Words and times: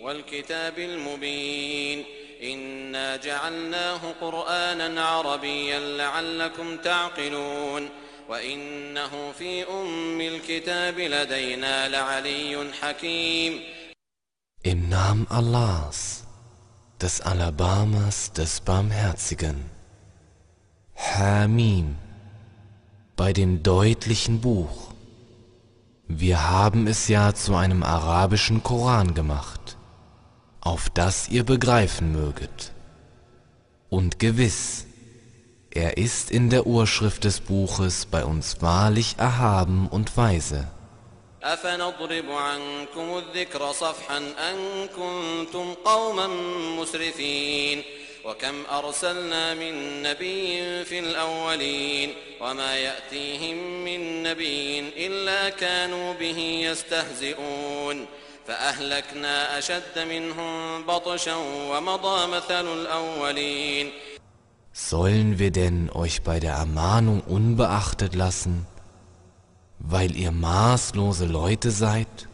والكتاب 0.02 0.78
المبين. 0.78 2.04
إنا 2.42 3.16
جعلناه 3.16 4.00
قرآنا 4.20 5.02
عربيا 5.04 5.80
لعلكم 5.80 6.76
تعقلون. 6.76 7.88
وإنه 8.28 9.32
في 9.38 9.62
أم 9.62 10.20
الكتاب 10.20 10.98
لدينا 10.98 11.88
لعلي 11.88 12.70
حكيم. 12.80 13.60
Im 14.64 14.88
Namen 14.88 15.26
Allahs, 15.30 16.24
des 17.02 17.20
Alabamas, 17.22 18.32
des 18.32 18.60
Barmherzigen. 18.66 19.54
Hamim, 20.96 22.09
bei 23.19 23.33
dem 23.33 23.63
deutlichen 23.63 24.41
Buch. 24.41 24.91
Wir 26.07 26.49
haben 26.49 26.87
es 26.87 27.07
ja 27.07 27.33
zu 27.33 27.55
einem 27.55 27.81
arabischen 27.83 28.61
Koran 28.61 29.13
gemacht, 29.13 29.77
auf 30.61 30.89
das 30.89 31.29
ihr 31.29 31.43
begreifen 31.43 32.11
möget. 32.11 32.71
Und 33.89 34.19
gewiss, 34.19 34.85
er 35.71 35.97
ist 35.97 36.31
in 36.31 36.49
der 36.49 36.67
Urschrift 36.67 37.23
des 37.23 37.39
Buches 37.39 38.05
bei 38.05 38.23
uns 38.23 38.61
wahrlich 38.61 39.15
erhaben 39.17 39.87
und 39.87 40.15
weise. 40.15 40.67
أفنضرب 41.45 42.25
عنكم 42.31 43.17
الذكر 43.17 43.71
صفحا 43.71 44.17
أن 44.17 44.87
كنتم 44.87 45.73
قوما 45.85 46.27
مسرفين 46.79 47.83
وكم 48.30 48.66
أرسلنا 48.70 49.54
من 49.54 50.02
نبي 50.02 50.84
في 50.84 50.98
الأولين 50.98 52.10
وما 52.40 52.76
يأتيهم 52.76 53.84
من 53.84 54.22
نبي 54.22 54.78
إلا 55.06 55.48
كانوا 55.48 56.14
به 56.14 56.38
يستهزئون 56.38 58.06
فأهلكنا 58.46 59.58
أشد 59.58 59.98
منهم 59.98 60.82
بطشا 60.86 61.36
ومضى 61.70 62.26
مثل 62.26 62.66
الأولين 62.80 63.90
Sollen 64.72 65.40
wir 65.40 65.50
denn 65.50 65.90
euch 65.90 66.22
bei 66.22 66.38
der 66.38 66.52
Ermahnung 66.52 67.22
unbeachtet 67.22 68.14
lassen, 68.14 68.66
weil 69.80 70.14
ihr 70.14 70.30
maßlose 70.30 71.26
Leute 71.26 71.72
seid? 71.72 72.29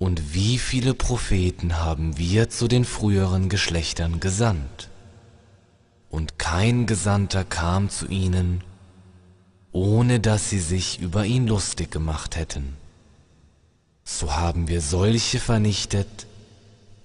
Und 0.00 0.32
wie 0.32 0.56
viele 0.56 0.94
Propheten 0.94 1.76
haben 1.76 2.16
wir 2.16 2.48
zu 2.48 2.68
den 2.68 2.86
früheren 2.86 3.50
Geschlechtern 3.50 4.18
gesandt? 4.18 4.88
Und 6.08 6.38
kein 6.38 6.86
Gesandter 6.86 7.44
kam 7.44 7.90
zu 7.90 8.08
ihnen, 8.08 8.64
ohne 9.72 10.18
dass 10.18 10.48
sie 10.48 10.58
sich 10.58 11.00
über 11.00 11.26
ihn 11.26 11.46
lustig 11.46 11.90
gemacht 11.90 12.34
hätten. 12.34 12.78
So 14.02 14.34
haben 14.34 14.68
wir 14.68 14.80
solche 14.80 15.38
vernichtet, 15.38 16.26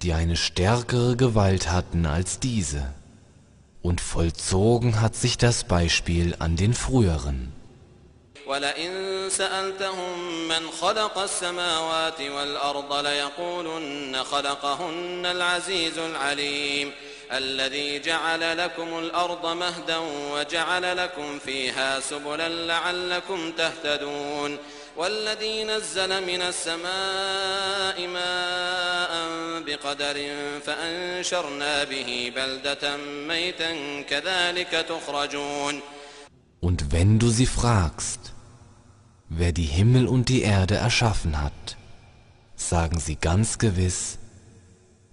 die 0.00 0.14
eine 0.14 0.36
stärkere 0.36 1.16
Gewalt 1.16 1.70
hatten 1.70 2.06
als 2.06 2.40
diese. 2.40 2.94
Und 3.82 4.00
vollzogen 4.00 5.02
hat 5.02 5.16
sich 5.16 5.36
das 5.36 5.64
Beispiel 5.64 6.34
an 6.38 6.56
den 6.56 6.72
früheren. 6.72 7.52
ولئن 8.46 9.28
سألتهم 9.30 10.48
من 10.48 10.70
خلق 10.70 11.18
السماوات 11.18 12.20
والأرض 12.20 13.06
ليقولن 13.06 14.24
خلقهن 14.24 15.26
العزيز 15.26 15.98
العليم 15.98 16.92
الذي 17.32 17.98
جعل 17.98 18.58
لكم 18.58 18.98
الأرض 18.98 19.46
مهدا 19.46 19.98
وجعل 20.32 20.96
لكم 20.96 21.38
فيها 21.38 22.00
سبلا 22.00 22.48
لعلكم 22.48 23.52
تهتدون 23.52 24.58
والذي 24.96 25.64
نزل 25.64 26.26
من 26.26 26.42
السماء 26.42 28.06
ماء 28.06 29.12
بقدر 29.66 30.30
فأنشرنا 30.66 31.84
به 31.84 32.32
بلدة 32.36 32.96
ميتا 33.28 34.02
كذلك 34.10 34.86
تخرجون 34.88 35.82
Und 36.60 36.90
wenn 36.90 37.18
du 37.18 37.28
sie 37.30 37.46
fragst, 37.46 38.25
wer 39.38 39.52
die 39.52 39.64
Himmel 39.64 40.06
und 40.06 40.28
die 40.28 40.42
Erde 40.42 40.76
erschaffen 40.76 41.40
hat, 41.40 41.76
sagen 42.56 42.98
sie 42.98 43.16
ganz 43.16 43.58
gewiss, 43.58 44.18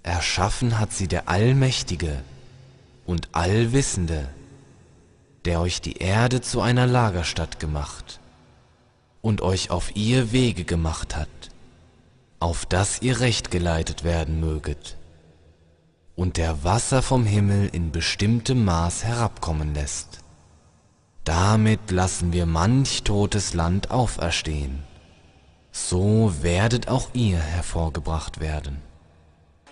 erschaffen 0.02 0.80
hat 0.80 0.94
sie 0.94 1.08
der 1.08 1.28
Allmächtige 1.28 2.24
und 3.06 3.30
Allwissende, 3.34 4.30
der 5.46 5.60
euch 5.60 5.82
die 5.82 5.98
Erde 5.98 6.42
zu 6.42 6.62
einer 6.62 6.88
Lagerstatt 6.88 7.60
gemacht 7.60 8.20
und 9.22 9.42
euch 9.42 9.72
auf 9.72 9.96
ihr 9.96 10.32
Wege 10.32 10.64
gemacht 10.64 11.16
hat, 11.16 11.28
auf 12.40 12.66
dass 12.66 13.02
ihr 13.02 13.20
recht 13.20 13.52
geleitet 13.52 14.04
werden 14.04 14.40
möget, 14.40 14.98
und 16.16 16.38
der 16.38 16.64
Wasser 16.64 17.02
vom 17.02 17.26
Himmel 17.26 17.70
in 17.74 17.92
bestimmtem 17.92 18.64
Maß 18.64 19.04
herabkommen 19.04 19.74
lässt. 19.74 20.23
Damit 21.24 21.92
lassen 21.92 22.34
wir 22.34 22.46
manch 22.46 23.04
totes 23.04 23.54
Land 23.54 23.92
auferstehen. 23.92 24.84
So 25.72 26.34
werdet 26.42 26.90
auch 26.90 27.10
ihr 27.14 27.40
hervorgebracht 27.40 28.40
werden. 28.40 28.82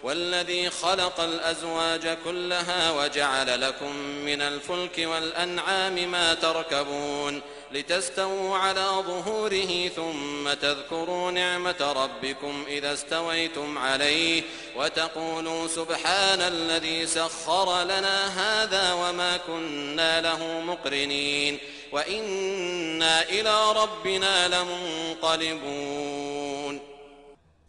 والذي 0.03 0.69
خلق 0.69 1.19
الأزواج 1.19 2.17
كلها 2.25 2.91
وجعل 2.91 3.61
لكم 3.61 3.95
من 4.25 4.41
الفلك 4.41 4.97
والأنعام 4.97 6.11
ما 6.11 6.33
تركبون 6.33 7.41
لتستووا 7.71 8.57
على 8.57 8.87
ظهوره 9.07 9.87
ثم 9.95 10.53
تذكروا 10.53 11.31
نعمة 11.31 11.93
ربكم 11.95 12.65
إذا 12.67 12.93
استويتم 12.93 13.77
عليه 13.77 14.43
وتقولوا 14.77 15.67
سبحان 15.67 16.41
الذي 16.41 17.05
سخر 17.05 17.83
لنا 17.83 18.27
هذا 18.27 18.93
وما 18.93 19.37
كنا 19.37 20.21
له 20.21 20.61
مقرنين 20.61 21.57
وإنا 21.91 23.23
إلى 23.29 23.71
ربنا 23.71 24.47
لمنقلبون. 24.47 26.11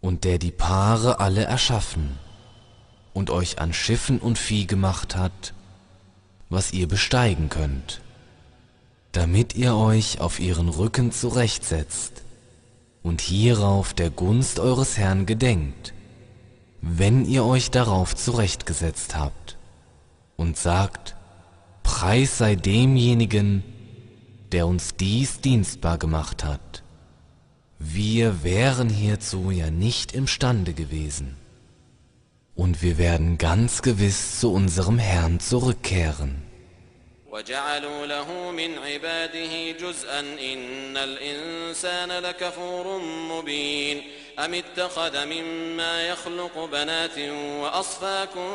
Und 0.01 0.25
der 0.25 0.39
die 0.39 0.51
Paare 0.51 1.21
alle 1.21 1.45
erschaffen. 1.45 2.19
Und 3.15 3.31
euch 3.31 3.59
an 3.59 3.73
Schiffen 3.73 4.19
und 4.19 4.39
Vieh 4.39 4.67
gemacht 4.67 5.17
hat, 5.17 5.55
was 6.49 6.73
ihr 6.73 6.89
besteigen 6.89 7.49
könnt, 7.49 8.01
damit 9.13 9.55
ihr 9.55 9.75
euch 9.75 10.21
auf 10.21 10.41
ihren 10.41 10.69
Rücken 10.69 11.13
zurechtsetzt 11.13 12.23
und 13.03 13.21
hierauf 13.21 13.95
der 13.95 14.11
Gunst 14.11 14.61
eures 14.61 14.97
Herrn 14.97 15.27
gedenkt, 15.27 15.93
wenn 16.81 17.25
ihr 17.25 17.45
euch 17.45 17.71
darauf 17.71 18.15
zurechtgesetzt 18.15 19.15
habt, 19.15 19.57
und 20.37 20.57
sagt, 20.57 21.15
Preis 21.83 22.39
sei 22.39 22.57
demjenigen, 22.57 23.63
der 24.51 24.67
uns 24.67 24.97
dies 24.97 25.41
dienstbar 25.41 25.99
gemacht 25.99 26.45
hat. 26.45 26.83
Wir 27.79 28.43
wären 28.43 28.89
hierzu 28.89 29.51
ja 29.51 29.71
nicht 29.71 30.13
imstande 30.13 30.75
gewesen. 30.75 31.37
Und 32.55 32.83
wir 32.83 32.99
werden 32.99 33.39
ganz 33.39 33.83
gewiss 33.83 34.41
zu 34.41 34.53
unserem 34.53 34.99
Herrn 34.99 35.41
zurückkehren. 35.41 36.43
وجعلوا 37.33 38.07
له 38.07 38.51
من 38.51 38.79
عباده 38.79 39.71
جزءا 39.71 40.21
إن 40.21 40.97
الإنسان 40.97 42.13
لكفور 42.13 42.99
مبين 42.99 44.03
أم 44.39 44.55
اتخذ 44.55 45.25
مما 45.25 46.09
يخلق 46.09 46.69
بنات 46.73 47.19
وأصفاكم 47.63 48.51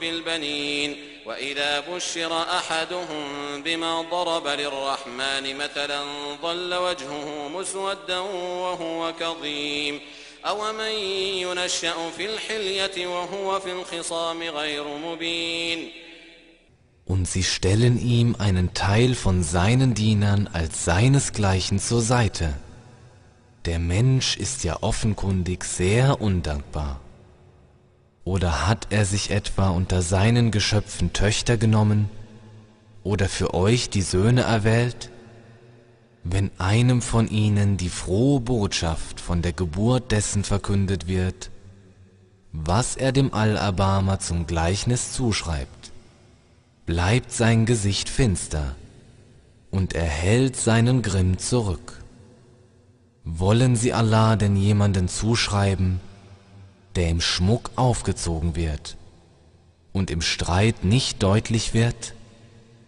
بالبنين 0.00 0.96
وإذا 1.26 1.80
بشر 1.80 2.42
أحدهم 2.42 3.62
بما 3.62 4.02
ضرب 4.02 4.46
للرحمن 4.46 5.56
مثلا 5.56 6.02
ظل 6.42 6.74
وجهه 6.74 7.48
مسودا 7.48 8.18
وهو 8.18 9.12
كظيم 9.20 10.00
أومن 10.45 10.95
ينشأ 11.41 12.09
في 12.17 12.25
الحلية 12.25 13.07
وهو 13.07 13.59
في 13.59 13.71
الخصام 13.71 14.41
غير 14.41 14.83
مبين 14.97 15.91
Und 17.05 17.27
sie 17.27 17.43
stellen 17.43 17.99
ihm 17.99 18.35
einen 18.39 18.73
Teil 18.73 19.13
von 19.13 19.43
seinen 19.43 19.93
Dienern 19.93 20.47
als 20.51 20.85
seinesgleichen 20.85 21.77
zur 21.79 22.01
Seite. 22.01 22.53
Der 23.65 23.77
Mensch 23.77 24.37
ist 24.37 24.63
ja 24.63 24.77
offenkundig 24.81 25.65
sehr 25.65 26.21
undankbar. 26.21 27.01
Oder 28.25 28.67
hat 28.67 28.87
er 28.89 29.05
sich 29.05 29.31
etwa 29.31 29.69
unter 29.69 30.01
seinen 30.01 30.51
Geschöpfen 30.51 31.11
Töchter 31.11 31.57
genommen 31.57 32.09
oder 33.03 33.27
für 33.27 33.53
euch 33.53 33.89
die 33.89 34.01
Söhne 34.01 34.43
erwählt? 34.43 35.09
Wenn 36.24 36.50
einem 36.58 37.00
von 37.00 37.28
ihnen 37.28 37.76
die 37.76 37.88
frohe 37.88 38.40
Botschaft 38.40 39.20
von 39.20 39.42
der 39.42 39.52
Geburt 39.52 40.12
dessen 40.12 40.44
verkündet 40.44 41.06
wird, 41.06 41.50
was 42.52 42.96
er 42.96 43.12
dem 43.12 43.32
Allerbarmer 43.32 44.18
zum 44.18 44.46
Gleichnis 44.46 45.12
zuschreibt, 45.12 45.92
bleibt 46.86 47.32
sein 47.32 47.66
Gesicht 47.66 48.08
finster, 48.08 48.74
und 49.70 49.94
er 49.94 50.06
hält 50.06 50.56
seinen 50.56 51.02
Grimm 51.02 51.38
zurück. 51.38 52.02
Wollen 53.24 53.76
Sie 53.76 53.92
Allah 53.92 54.36
denn 54.36 54.56
jemanden 54.56 55.08
zuschreiben, 55.08 56.00
der 56.96 57.10
im 57.10 57.20
Schmuck 57.20 57.70
aufgezogen 57.76 58.56
wird 58.56 58.96
und 59.92 60.10
im 60.10 60.22
Streit 60.22 60.84
nicht 60.84 61.22
deutlich 61.22 61.74
wird? 61.74 62.14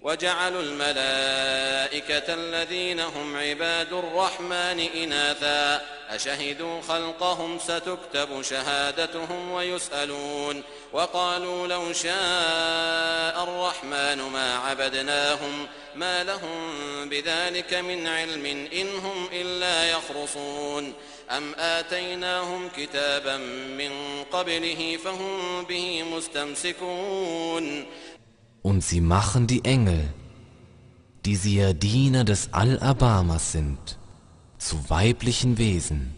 وجعلوا 0.02 0.62
الملائكة 0.62 2.35
الذين 2.35 3.00
هم 3.00 3.37
عباد 3.37 3.93
الرحمن 3.93 4.81
إناثا. 4.81 5.87
أشهدوا 6.11 6.81
خلقهم 6.82 7.58
ستكتب 7.58 8.43
شهادتهم 8.43 9.50
ويسألون. 9.50 10.62
وقالوا 10.93 11.67
لو 11.67 11.93
شاء 11.93 13.44
الرحمن 13.44 14.23
ما 14.32 14.56
عبدناهم 14.56 15.67
ما 15.94 16.25
لهم 16.25 16.70
بذلك 17.08 17.75
من 17.75 18.06
علم 18.06 18.47
إن 18.73 18.97
هم 18.97 19.29
إلا 19.32 19.91
يخرصون. 19.91 20.94
أم 21.31 21.55
آتيناهم 21.58 22.69
كتابا 22.76 23.37
من 23.76 24.25
قبله 24.32 24.99
فهم 25.05 25.64
به 25.64 26.02
مستمسكون. 26.02 27.87
Und 28.62 28.83
sie 28.85 29.01
machen 29.01 29.47
die 29.47 29.65
Engel, 29.65 30.12
die 31.25 31.37
sie 31.37 31.57
ja 31.57 31.73
Diener 31.73 32.25
des 32.25 32.53
Al-Abamas 32.53 33.53
sind, 33.53 33.99
zu 34.59 34.91
weiblichen 34.91 35.59
Wesen. 35.59 36.15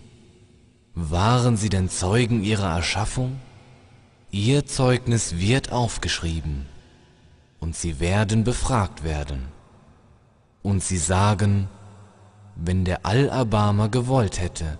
Waren 0.94 1.56
sie 1.56 1.68
denn 1.68 1.88
Zeugen 1.88 2.42
ihrer 2.42 2.76
Erschaffung? 2.76 3.40
Ihr 4.30 4.66
Zeugnis 4.66 5.38
wird 5.38 5.72
aufgeschrieben 5.72 6.66
und 7.60 7.76
sie 7.76 8.00
werden 8.00 8.44
befragt 8.44 9.04
werden. 9.04 9.44
Und 10.62 10.82
sie 10.82 10.98
sagen, 10.98 11.68
wenn 12.56 12.84
der 12.84 13.06
Al-Abama 13.06 13.86
gewollt 13.86 14.40
hätte, 14.40 14.78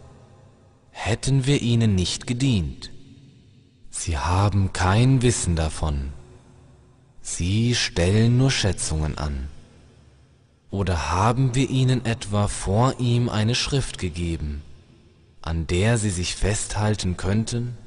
hätten 0.91 1.47
wir 1.47 1.62
ihnen 1.62 1.94
nicht 1.94 2.26
gedient. 2.26 2.91
Sie 3.91 4.19
haben 4.19 4.73
kein 4.73 5.23
Wissen 5.23 5.56
davon. 5.56 6.12
Sie 7.22 7.75
stellen 7.75 8.38
nur 8.38 8.51
Schätzungen 8.51 9.18
an. 9.18 9.50
Oder 10.72 11.12
haben 11.12 11.56
wir 11.56 11.69
ihnen 11.69 12.06
etwa 12.06 12.48
vor 12.48 12.95
ihm 13.00 13.30
eine 13.30 13.56
Schrift 13.56 13.98
gegeben, 13.98 14.62
an 15.42 15.68
der 15.68 15.98
sie 15.98 16.10
sich 16.10 16.36
festhalten 16.36 17.18
könnten? 17.18 17.78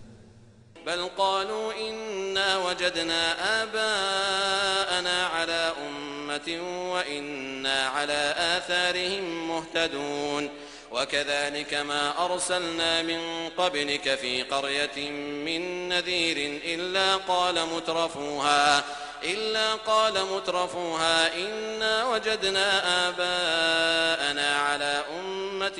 بل 0.86 1.10
قالوا 1.18 1.72
إنا 1.88 2.58
وجدنا 2.58 3.22
آباءنا 3.62 5.26
على 5.26 5.72
أمة 5.88 6.48
وإنا 6.92 7.86
على 7.86 8.34
آثارهم 8.38 9.48
مهتدون 9.48 10.50
وكذلك 10.92 11.74
ما 11.74 12.24
أرسلنا 12.24 13.02
من 13.02 13.48
قبلك 13.58 14.14
في 14.14 14.42
قرية 14.42 15.10
من 15.46 15.88
نذير 15.88 16.60
إلا 16.64 17.16
قال 17.16 17.66
مترفوها 17.76 18.84
إلا 19.24 19.74
قال 19.74 20.14
مترفوها 20.36 21.34
إنا 21.34 22.04
وجدنا 22.04 22.68
آباءنا 23.08 24.56
على 24.56 25.04
أمة 25.20 25.78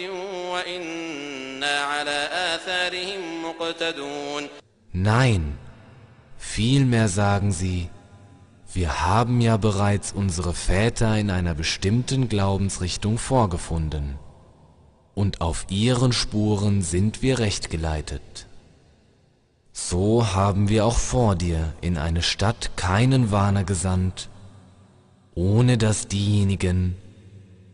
وإنا 0.53 1.81
على 1.81 2.29
آثارهم 2.33 3.45
مقتدون 3.45 4.49
Nein, 4.93 5.57
vielmehr 6.37 7.09
sagen 7.09 7.53
sie, 7.53 7.89
wir 8.73 9.07
haben 9.07 9.41
ja 9.41 9.57
bereits 9.57 10.13
unsere 10.13 10.53
Väter 10.53 11.17
in 11.17 11.31
einer 11.31 11.55
bestimmten 11.55 12.29
Glaubensrichtung 12.29 13.19
vorgefunden, 13.19 14.19
und 15.15 15.41
auf 15.41 15.67
ihren 15.71 16.13
Spuren 16.13 16.83
sind 16.83 17.23
wir 17.23 17.39
recht 17.39 17.71
geleitet. 17.71 18.44
So 19.75 20.35
haben 20.35 20.69
wir 20.69 20.85
auch 20.85 20.99
vor 20.99 21.37
dir 21.37 21.73
in 21.81 21.97
eine 21.97 22.23
Stadt 22.23 22.77
keinen 22.77 23.31
Warner 23.31 23.65
gesandt, 23.65 24.29
ohne 25.35 25.79
dass 25.79 26.09
diejenigen, 26.09 26.97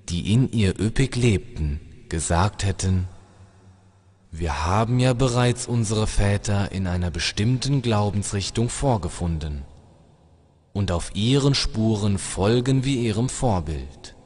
die 0.09 0.33
in 0.33 0.51
ihr 0.53 0.79
üppig 0.79 1.17
lebten, 1.17 1.81
gesagt 2.09 2.65
hätten, 2.65 3.09
wir 4.31 4.67
haben 4.67 4.99
ja 4.99 5.15
bereits 5.15 5.67
unsere 5.67 6.07
Väter 6.07 6.71
in 6.71 6.87
einer 6.87 7.11
bestimmten 7.11 7.83
Glaubensrichtung 7.83 8.69
vorgefunden, 8.69 9.65
und 10.75 10.93
auf 10.93 11.15
ihren 11.15 11.55
Spuren 11.55 12.19
folgen 12.19 12.85
wir 12.85 12.97
ihrem 12.97 13.29
Vorbild. 13.29 14.17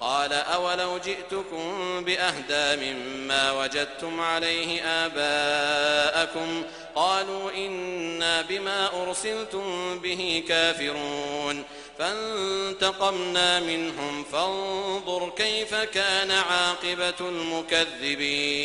قال 0.00 0.32
أولو 0.32 0.98
جئتكم 0.98 2.04
بأهدى 2.04 2.66
مما 2.76 3.52
وجدتم 3.52 4.20
عليه 4.20 4.82
آباءكم 4.82 6.62
قالوا 6.98 7.50
إنا 7.66 8.42
بما 8.42 9.02
أرسلتم 9.02 9.98
به 10.02 10.44
كافرون 10.48 11.62
فانتقمنا 11.98 13.60
منهم 13.60 14.24
فانظر 14.32 15.30
كيف 15.36 15.74
كان 15.74 16.30
عاقبة 16.30 17.28
المكذبين 17.28 18.64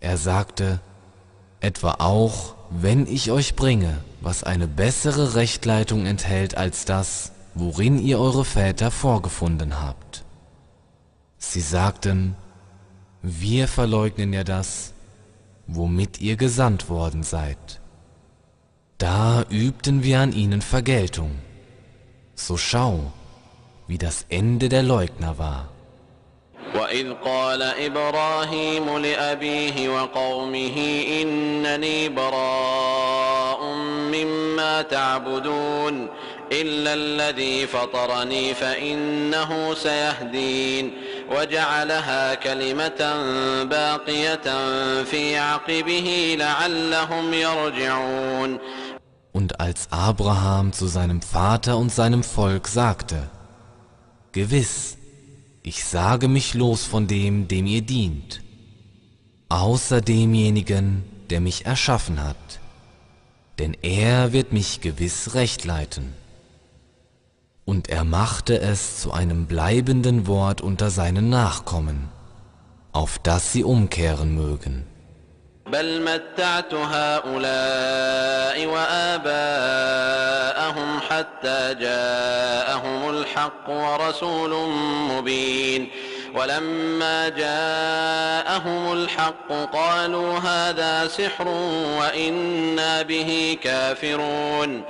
Er 0.00 0.18
sagte, 0.18 0.80
etwa 1.60 1.96
auch, 1.98 2.54
wenn 2.70 3.06
ich 3.06 3.30
euch 3.30 3.56
bringe, 3.56 3.98
was 4.20 4.44
eine 4.44 4.68
bessere 4.68 5.34
Rechtleitung 5.34 6.06
enthält 6.06 6.56
als 6.56 6.84
das, 6.84 7.32
worin 7.54 7.98
ihr 7.98 8.18
eure 8.20 8.44
Väter 8.44 8.90
vorgefunden 8.90 9.80
habt. 9.80 10.24
Sie 11.38 11.60
sagten, 11.60 12.36
wir 13.22 13.66
verleugnen 13.68 14.32
ja 14.32 14.44
das, 14.44 14.92
womit 15.66 16.20
ihr 16.20 16.36
gesandt 16.36 16.88
worden 16.88 17.22
seid. 17.22 17.80
Da 18.98 19.44
übten 19.50 20.02
wir 20.02 20.20
an 20.20 20.32
ihnen 20.32 20.62
Vergeltung. 20.62 21.32
So 22.34 22.56
schau, 22.56 23.12
wie 23.88 23.98
das 23.98 24.26
Ende 24.28 24.68
der 24.68 24.82
Leugner 24.82 25.38
war. 25.38 25.68
وإذ 26.74 27.12
قال 27.24 27.62
إبراهيم 27.62 28.98
لأبيه 28.98 29.88
وقومه 29.88 31.04
إنني 31.22 32.08
براء 32.08 33.64
مما 34.12 34.82
تعبدون 34.82 36.08
إلا 36.52 36.94
الذي 36.94 37.66
فطرني 37.66 38.54
فإنه 38.54 39.74
سيهدين 39.74 40.92
وجعلها 41.30 42.34
كلمة 42.34 43.00
باقية 43.64 44.46
في 45.04 45.36
عقبه 45.36 46.36
لعلهم 46.38 47.34
يرجعون 47.34 48.58
Und 49.32 49.60
als 49.60 49.88
Abraham 49.90 50.72
zu 50.72 50.86
seinem 50.86 51.20
Vater 51.20 51.76
und 51.76 51.92
seinem 51.92 52.22
Volk 52.22 52.68
sagte, 52.68 53.28
Gewiss, 54.32 54.96
ich 55.62 55.84
sage 55.84 56.26
mich 56.28 56.54
los 56.54 56.84
von 56.84 57.06
dem, 57.06 57.46
dem 57.46 57.66
ihr 57.66 57.82
dient, 57.82 58.40
außer 59.50 60.00
demjenigen, 60.00 61.04
der 61.30 61.40
mich 61.40 61.66
erschaffen 61.66 62.22
hat, 62.22 62.60
denn 63.58 63.76
er 63.82 64.32
wird 64.32 64.52
mich 64.52 64.80
gewiss 64.80 65.34
recht 65.34 65.64
leiten. 65.64 66.14
Und 67.64 67.88
er 67.88 68.04
machte 68.04 68.60
es 68.60 69.00
zu 69.00 69.12
einem 69.12 69.46
bleibenden 69.46 70.26
Wort 70.26 70.60
unter 70.60 70.90
seinen 70.90 71.28
Nachkommen, 71.28 72.08
auf 72.92 73.18
das 73.18 73.52
sie 73.52 73.64
umkehren 73.64 74.34
mögen. 74.34 74.86
بل 75.66 76.00
متعت 76.04 76.74
هؤلاء 76.74 78.66
وآباءهم 78.66 80.20
حتى 81.00 81.74
جاءهم 81.74 83.10
الحق 83.10 83.68
ورسول 83.68 84.70
مبين 85.10 85.88
ولما 86.34 87.28
جاءهم 87.28 88.92
الحق 88.92 89.52
قالوا 89.72 90.38
هذا 90.38 91.08
سحر 91.08 91.48
وإنا 91.98 93.02
به 93.02 93.58
كافرون 93.62 94.84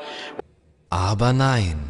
Aber 0.91 1.33
nein, 1.33 1.90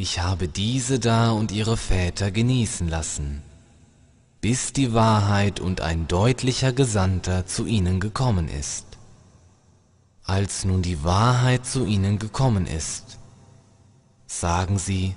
ich 0.00 0.18
habe 0.20 0.48
diese 0.48 0.98
da 0.98 1.30
und 1.30 1.52
ihre 1.52 1.76
Väter 1.76 2.30
genießen 2.30 2.88
lassen, 2.88 3.42
bis 4.40 4.72
die 4.72 4.94
Wahrheit 4.94 5.60
und 5.60 5.82
ein 5.82 6.08
deutlicher 6.08 6.72
Gesandter 6.72 7.44
zu 7.44 7.66
ihnen 7.66 8.00
gekommen 8.00 8.48
ist. 8.48 8.86
Als 10.24 10.64
nun 10.64 10.80
die 10.80 11.04
Wahrheit 11.04 11.66
zu 11.66 11.84
ihnen 11.84 12.18
gekommen 12.18 12.66
ist, 12.66 13.18
sagen 14.26 14.78
sie, 14.78 15.14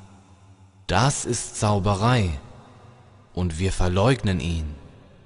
das 0.88 1.24
ist 1.24 1.58
Zauberei, 1.58 2.30
und 3.34 3.60
wir 3.60 3.72
verleugnen 3.72 4.42
ihn. 4.42 4.76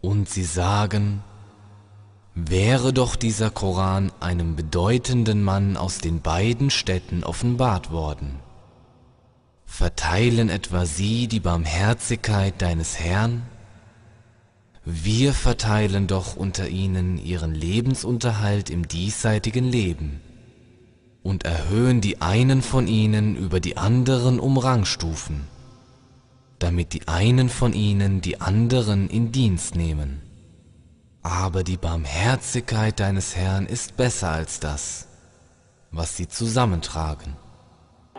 Und 0.00 0.28
sie 0.28 0.44
sagen, 0.44 1.22
wäre 2.34 2.92
doch 2.92 3.16
dieser 3.16 3.50
Koran 3.50 4.12
einem 4.20 4.56
bedeutenden 4.56 5.42
Mann 5.42 5.76
aus 5.76 5.98
den 5.98 6.22
beiden 6.22 6.70
Städten 6.70 7.22
offenbart 7.24 7.90
worden. 7.90 8.40
Verteilen 9.66 10.48
etwa 10.48 10.86
sie 10.86 11.28
die 11.28 11.40
Barmherzigkeit 11.40 12.60
deines 12.60 12.98
Herrn? 12.98 13.42
Wir 14.84 15.32
verteilen 15.32 16.06
doch 16.06 16.36
unter 16.36 16.68
ihnen 16.68 17.18
ihren 17.18 17.54
Lebensunterhalt 17.54 18.70
im 18.70 18.88
diesseitigen 18.88 19.64
Leben 19.64 20.20
und 21.23 21.43
erhöhen 21.43 22.01
die 22.01 22.21
einen 22.21 22.61
von 22.61 22.87
ihnen 22.87 23.35
über 23.35 23.59
die 23.59 23.77
anderen 23.77 24.39
um 24.39 24.57
Rangstufen, 24.57 25.47
damit 26.59 26.93
die 26.93 27.07
einen 27.07 27.49
von 27.49 27.73
ihnen 27.73 28.21
die 28.21 28.39
anderen 28.41 29.09
in 29.09 29.31
Dienst 29.31 29.75
nehmen. 29.75 30.21
Aber 31.23 31.63
die 31.63 31.77
Barmherzigkeit 31.77 32.99
deines 32.99 33.35
Herrn 33.35 33.65
ist 33.65 33.97
besser 33.97 34.29
als 34.29 34.59
das, 34.59 35.07
was 35.91 36.15
sie 36.15 36.27
zusammentragen. 36.27 37.35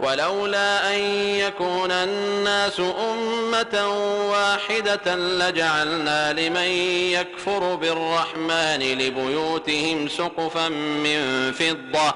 ولولا 0.02 0.94
أن 0.94 1.00
يكون 1.40 1.90
الناس 1.90 2.80
أمة 2.80 3.88
واحدة 4.30 5.16
لجعلنا 5.16 6.32
لمن 6.32 6.70
يكفر 7.16 7.74
بالرحمن 7.74 8.80
لبيوتهم 8.80 10.08
سقفا 10.08 10.68
من 10.68 11.52
فضة 11.52 12.14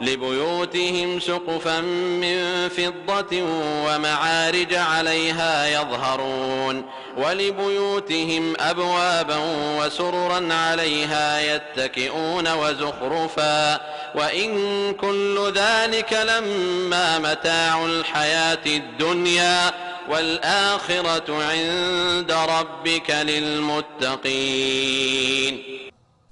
لبيوتهم 0.00 1.20
سقفا 1.20 1.80
من 1.80 2.68
فضة 2.68 3.42
ومعارج 3.86 4.74
عليها 4.74 5.66
يظهرون 5.66 6.84
ولبيوتهم 7.16 8.54
أبوابا 8.60 9.36
وسررا 9.78 10.54
عليها 10.54 11.40
يتكئون 11.40 12.52
وزخرفا 12.52 13.80
وإن 14.14 14.92
كل 14.94 15.52
ذلك 15.54 16.12
لما 16.12 17.18
متاع 17.18 17.84
الحياة 17.84 18.66
الدنيا 18.66 19.72
والآخرة 20.08 21.42
عند 21.42 22.32
ربك 22.32 23.10
للمتقين 23.10 24.66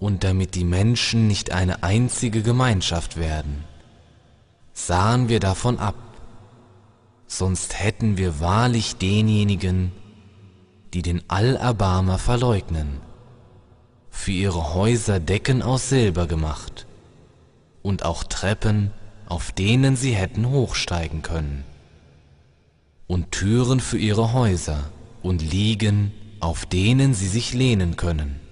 und 0.04 0.22
damit 0.22 0.54
die 0.54 0.64
Menschen 0.64 1.28
nicht 1.28 1.52
eine 1.52 1.82
einzige 1.82 2.42
Gemeinschaft 2.42 3.16
werden, 3.16 3.64
sahen 4.74 5.30
wir 5.30 5.40
davon 5.40 5.78
ab, 5.78 5.94
sonst 7.26 7.80
hätten 7.80 8.18
wir 8.18 8.38
wahrlich 8.38 8.96
denjenigen, 8.96 9.92
die 10.92 11.00
den 11.00 11.22
Allerbarmer 11.28 12.18
verleugnen, 12.18 13.00
für 14.10 14.32
ihre 14.32 14.74
Häuser 14.74 15.20
Decken 15.20 15.62
aus 15.62 15.88
Silber 15.88 16.26
gemacht 16.26 16.86
und 17.80 18.04
auch 18.04 18.24
Treppen, 18.24 18.90
auf 19.24 19.52
denen 19.52 19.96
sie 19.96 20.12
hätten 20.12 20.50
hochsteigen 20.50 21.22
können, 21.22 21.64
und 23.06 23.32
Türen 23.32 23.80
für 23.80 23.96
ihre 23.96 24.34
Häuser 24.34 24.90
und 25.22 25.40
Liegen, 25.40 26.12
auf 26.40 26.66
denen 26.66 27.14
sie 27.14 27.28
sich 27.28 27.54
lehnen 27.54 27.96
können 27.96 28.43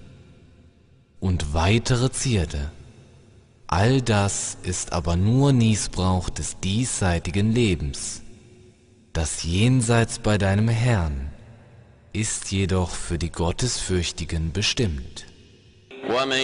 und 1.23 1.53
weitere 1.53 2.11
Zierde. 2.11 2.69
All 3.67 4.01
das 4.01 4.57
ist 4.63 4.91
aber 4.91 5.15
nur 5.15 5.53
Niesbrauch 5.53 6.29
des 6.29 6.59
diesseitigen 6.59 7.53
Lebens. 7.53 8.23
Das 9.13 9.43
Jenseits 9.43 10.19
bei 10.19 10.37
deinem 10.37 10.67
Herrn 10.67 11.31
ist 12.11 12.51
jedoch 12.51 12.89
für 12.89 13.17
die 13.17 13.31
Gottesfürchtigen 13.31 14.51
bestimmt. 14.51 15.25
ومن 16.09 16.37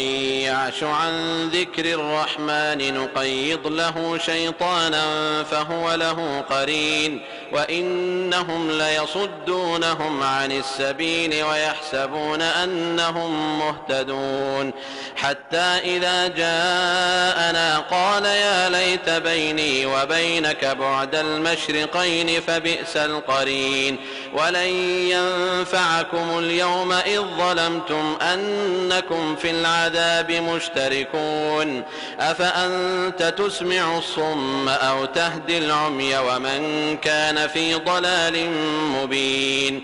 يعش 0.44 0.84
عن 0.84 1.48
ذكر 1.50 1.86
الرحمن 1.86 2.94
نقيض 2.94 3.68
له 3.68 4.18
شيطانا 4.26 5.04
فهو 5.44 5.96
له 5.96 6.44
قرين 6.50 7.22
وإنهم 7.52 8.72
ليصدونهم 8.72 10.24
عن 10.24 10.52
السبيل 10.52 11.44
ويحسبون 11.44 12.42
أنهم 12.42 13.60
مهتدون 13.60 14.74
حتى 15.16 15.58
إذا 15.58 16.28
جاءنا 16.28 17.80
قال 17.80 18.26
يا 18.26 18.70
ليت 18.70 19.10
بيني 19.10 19.86
وبينك 19.86 20.66
بعد 20.66 21.16
المشرقين 21.16 22.42
فبئس 22.42 22.98
القرين 22.98 23.98
ولن 24.34 24.70
ينفعكم 25.10 26.40
اليوم 26.40 26.92
إذ 26.92 27.22
ظلمتم 27.38 28.18
أنكم 28.22 29.36
في 29.36 29.49
العذاب 29.49 30.31
مشتركون 30.33 31.83
أفأنت 32.19 33.35
تسمع 33.39 33.99
الصم 33.99 34.69
أو 34.69 35.05
تهدي 35.05 35.59
العمي 35.59 36.19
ومن 36.19 36.61
كان 36.97 37.49
في 37.49 37.75
ضلال 37.75 38.51
مبين 38.97 39.83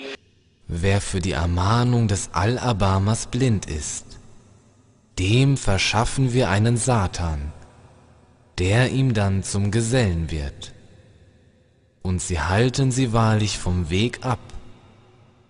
Wer 0.73 1.01
für 1.01 1.21
die 1.21 1.33
Ermahnung 1.33 2.07
des 2.07 2.31
Allerbarmers 2.33 3.27
blind 3.27 3.67
ist, 3.67 4.07
dem 5.19 5.57
verschaffen 5.57 6.33
wir 6.33 6.49
einen 6.49 6.77
Satan, 6.77 7.53
der 8.61 8.91
ihm 8.91 9.13
dann 9.13 9.43
zum 9.43 9.73
Gesellen 9.73 10.31
wird. 10.31 10.73
Und 12.03 12.23
sie 12.23 12.41
halten 12.41 12.93
sie 12.93 13.13
wahrlich 13.13 13.59
vom 13.59 13.91
Weg 13.91 14.25
ab, 14.25 14.39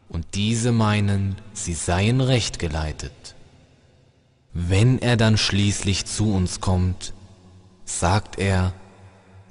und 0.08 0.26
diese 0.34 0.72
meinen, 0.72 1.36
sie 1.52 1.74
seien 1.74 2.20
recht 2.20 2.58
geleitet. 2.58 3.33
Wenn 4.57 4.99
er 4.99 5.17
dann 5.17 5.37
schließlich 5.37 6.05
zu 6.05 6.33
uns 6.33 6.61
kommt, 6.61 7.11
sagt 7.83 8.39
er, 8.39 8.71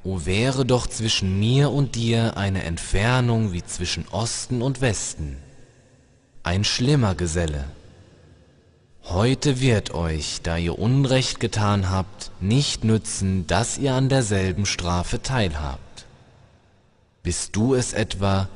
O 0.03 0.25
wäre 0.25 0.65
doch 0.65 0.87
zwischen 0.87 1.39
mir 1.39 1.71
und 1.71 1.95
dir 1.95 2.39
eine 2.39 2.65
Entfernung 2.65 3.53
wie 3.53 3.63
zwischen 3.63 4.09
Osten 4.09 4.63
und 4.63 4.81
Westen, 4.81 5.37
ein 6.43 6.65
schlimmer 6.65 7.15
Geselle. 7.15 7.67
Heute 9.03 9.61
wird 9.61 9.93
euch, 9.93 10.41
da 10.43 10.57
ihr 10.57 10.79
Unrecht 10.79 11.39
getan 11.39 11.91
habt, 11.91 12.31
nicht 12.41 12.83
nützen, 12.83 13.47
dass 13.47 13.77
ihr 13.77 13.93
an 13.93 14.09
derselben 14.09 14.65
Strafe 14.65 15.21
teilhabt. 15.21 16.07
Bist 17.23 17.55
du 17.57 17.75
es 17.75 17.93
etwa, 17.93 18.49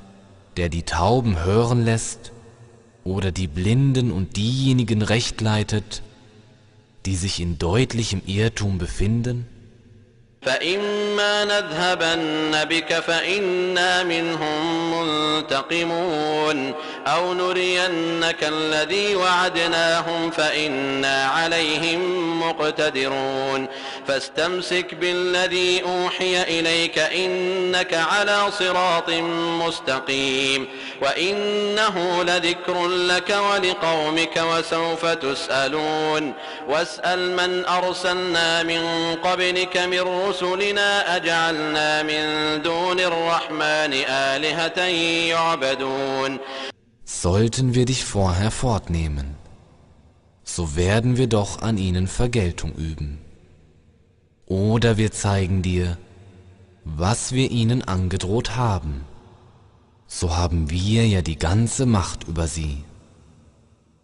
der 0.57 0.71
die 0.71 0.85
Tauben 0.85 1.45
hören 1.45 1.85
lässt 1.85 2.33
oder 3.05 3.33
die 3.33 3.49
Blinden 3.49 4.11
und 4.11 4.38
diejenigen 4.38 5.02
recht 5.02 5.43
leitet, 5.43 6.02
die 7.08 7.16
sich 7.16 7.40
in 7.40 7.56
deutlichem 7.58 8.20
Irrtum 8.26 8.76
befinden? 8.78 9.46
فإما 10.42 11.44
نذهبن 11.44 12.64
بك 12.64 12.92
فإنا 13.00 14.02
منهم 14.02 14.60
منتقمون 14.94 16.74
أو 17.06 17.34
نرينك 17.34 18.44
الذي 18.44 19.16
وعدناهم 19.16 20.30
فإنا 20.30 21.24
عليهم 21.24 22.00
مقتدرون 22.40 23.68
فاستمسك 24.08 24.94
بالذي 24.94 25.82
أوحي 25.82 26.42
إليك 26.42 26.98
إنك 26.98 27.94
على 27.94 28.50
صراط 28.50 29.10
مستقيم 29.66 30.66
وإنه 31.02 32.22
لذكر 32.22 32.86
لك 32.86 33.36
ولقومك 33.50 34.36
وسوف 34.36 35.06
تسألون 35.06 36.32
واسأل 36.68 37.36
من 37.36 37.64
أرسلنا 37.64 38.62
من 38.62 38.82
قبلك 39.14 39.76
من 39.76 40.00
رسلنا 40.00 41.16
أجعلنا 41.16 42.02
من 42.02 42.22
دون 42.62 43.00
الرحمن 43.00 43.92
آلهة 44.08 44.80
يعبدون 45.28 46.38
Sollten 47.04 47.74
wir 47.74 47.86
dich 47.86 48.04
vorher 48.04 48.50
fortnehmen, 48.50 49.36
so 50.44 50.76
werden 50.76 51.16
wir 51.16 51.26
doch 51.26 51.62
an 51.62 51.78
ihnen 51.78 52.06
Vergeltung 52.06 52.72
üben. 52.72 53.27
Oder 54.49 54.97
wir 54.97 55.12
zeigen 55.12 55.61
dir, 55.61 55.99
was 56.83 57.33
wir 57.33 57.50
ihnen 57.50 57.83
angedroht 57.83 58.57
haben. 58.57 59.05
so 60.07 60.35
haben 60.35 60.71
wir 60.71 61.07
ja 61.07 61.21
die 61.21 61.38
ganze 61.38 61.85
Macht 61.85 62.25
über 62.26 62.47
sie. 62.47 62.83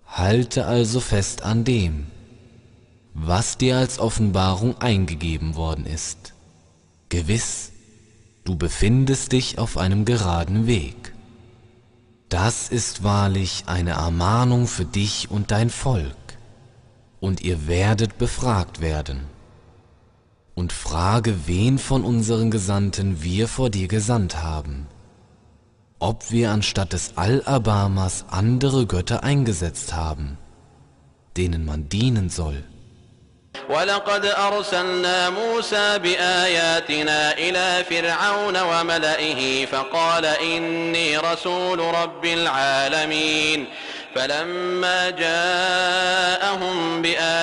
Halte 0.07 0.67
also 0.67 1.01
fest 1.01 1.43
an 1.43 1.65
dem, 1.65 2.09
was 3.15 3.57
dir 3.57 3.79
als 3.79 3.99
Offenbarung 3.99 4.77
eingegeben 4.83 5.55
worden 5.55 5.87
ist. 5.87 6.35
Gewiss, 7.09 7.73
du 8.45 8.55
befindest 8.55 9.33
dich 9.33 9.59
auf 9.59 9.79
einem 9.79 10.05
geraden 10.05 10.67
Weg. 10.67 11.15
Das 12.29 12.69
ist 12.69 13.03
wahrlich 13.03 13.65
eine 13.65 13.93
Ermahnung 13.93 14.67
für 14.67 14.85
dich 14.85 15.31
und 15.31 15.53
dein 15.53 15.71
Volk, 15.71 16.37
und 17.19 17.41
ihr 17.41 17.67
werdet 17.67 18.19
befragt 18.19 18.83
werden 18.83 19.34
Und 20.56 20.74
frage, 20.74 21.48
wen 21.48 21.78
von 21.78 22.04
unseren 22.04 22.52
Gesandten 22.52 23.24
wir 23.24 23.48
vor 23.48 23.70
dir 23.70 23.88
gesandt 23.88 24.44
haben 24.44 24.88
ob 26.00 26.32
wir 26.32 26.52
anstatt 26.52 26.94
des 26.94 27.14
Al-Abamas 27.18 28.26
andere 28.32 28.86
Götter 28.86 29.24
eingesetzt 29.24 29.94
haben, 29.94 30.38
denen 31.36 31.66
man 31.66 31.90
dienen 31.90 32.30
soll. 32.30 32.64
ولقد 33.70 34.26
أرسلنا 34.26 35.30
موسى 35.30 36.00
بآياتنا 36.00 37.34
إلى 37.38 37.86
فرعون 37.90 38.58
وملئه 38.62 39.66
فقال 39.66 40.26
إني 40.26 41.18
رسول 41.18 41.80
رب 41.80 42.26
العالمين 42.26 43.66
فلما 44.16 45.10
جاءهم 45.10 47.02
بآياتنا 47.02 47.43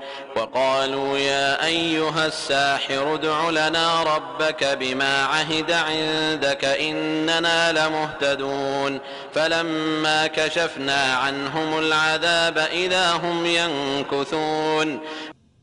وقالوا 0.36 1.18
يا 1.18 1.66
أيها 1.66 2.26
الساحر 2.26 3.14
ادع 3.14 3.50
لنا 3.50 4.02
ربك 4.02 4.64
بما 4.80 5.24
عهد 5.24 5.70
عندك 5.70 6.64
إننا 6.64 7.72
لمهتدون 7.72 9.00
فلما 9.34 10.26
كشفنا 10.26 11.14
عنهم 11.14 11.78
العذاب 11.78 12.58
إذا 12.58 13.12
هم 13.12 13.46
ينكثون 13.46 15.00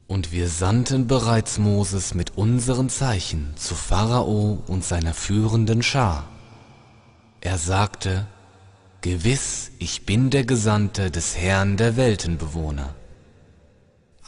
Und 0.08 0.32
wir 0.32 0.48
sandten 0.48 1.08
bereits 1.08 1.58
Moses 1.58 2.14
mit 2.14 2.38
unseren 2.38 2.90
Zeichen 2.90 3.54
zu 3.56 3.74
Pharao 3.74 4.62
und 4.68 4.84
seiner 4.84 5.14
führenden 5.14 5.82
Schar. 5.82 6.26
Er 7.42 7.58
sagte, 7.58 8.28
Gewiss, 9.02 9.72
ich 9.80 10.06
bin 10.06 10.30
der 10.30 10.46
Gesandte 10.46 11.12
des 11.12 11.36
Herrn 11.36 11.78
der 11.78 11.98
Weltenbewohner. 11.98 12.94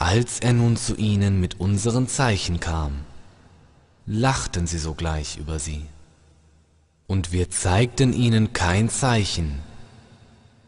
Als 0.02 0.40
er 0.40 0.54
nun 0.54 0.78
zu 0.78 0.96
ihnen 0.96 1.40
mit 1.40 1.60
unseren 1.60 2.08
Zeichen 2.08 2.58
kam, 2.58 3.00
lachten 4.06 4.66
sie 4.66 4.78
sogleich 4.78 5.36
über 5.36 5.58
sie. 5.58 5.84
Und 7.06 7.32
wir 7.32 7.50
zeigten 7.50 8.14
ihnen 8.14 8.54
kein 8.54 8.88
Zeichen, 8.88 9.60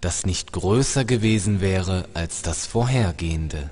das 0.03 0.27
nicht 0.27 0.53
größer 0.53 1.07
gewesen 1.07 1.63
wäre 1.63 2.11
als 2.13 2.43
das 2.43 2.67
vorhergehende. 2.67 3.71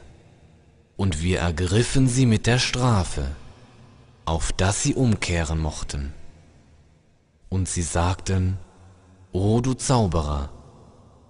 Und 0.97 1.23
wir 1.23 1.41
ergriffen 1.41 2.09
sie 2.09 2.25
mit 2.25 2.47
der 2.47 2.59
Strafe, 2.59 3.27
auf 4.25 4.53
dass 4.53 4.83
sie 4.83 4.95
umkehren 4.95 5.59
mochten. 5.59 6.15
Und 7.51 7.69
sie 7.69 7.83
sagten, 7.83 8.57
O 9.31 9.61
du 9.61 9.75
Zauberer, 9.75 10.49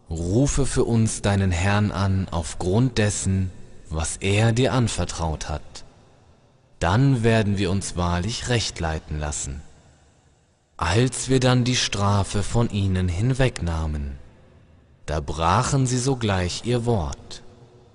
rufe 0.08 0.66
für 0.66 0.84
uns 0.84 1.20
deinen 1.20 1.50
Herrn 1.50 1.90
an 1.90 2.28
aufgrund 2.30 2.96
dessen, 2.98 3.50
was 3.90 4.16
er 4.18 4.52
dir 4.52 4.72
anvertraut 4.72 5.48
hat, 5.48 5.84
dann 6.78 7.22
werden 7.22 7.58
wir 7.58 7.70
uns 7.70 7.96
wahrlich 7.96 8.48
recht 8.48 8.80
leiten 8.80 9.18
lassen. 9.18 9.60
Als 10.76 11.28
wir 11.28 11.40
dann 11.40 11.64
die 11.64 11.76
Strafe 11.76 12.42
von 12.42 12.70
ihnen 12.70 13.08
hinwegnahmen, 13.08 14.18
da 15.04 15.20
brachen 15.20 15.86
sie 15.86 15.98
sogleich 15.98 16.62
ihr 16.64 16.86
Wort. 16.86 17.42